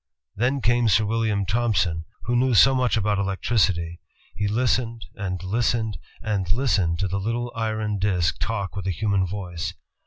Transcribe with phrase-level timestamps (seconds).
[0.35, 3.99] Then came Sir William Thompson, who knew so much about elec tricity;
[4.33, 9.27] he listened, and listened, and listened to that little iron disk talk with a human
[9.27, 9.75] voice.